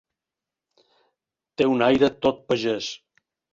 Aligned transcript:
Té 1.61 1.69
un 1.75 1.85
aire 1.91 2.11
tot 2.27 2.43
pagès. 2.51 2.91